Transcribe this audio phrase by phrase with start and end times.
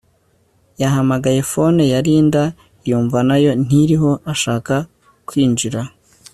[0.81, 2.43] yahamagaye phone ya Linda
[2.89, 4.75] yumva nayo ntiriho ashaka
[5.27, 5.81] kwinjira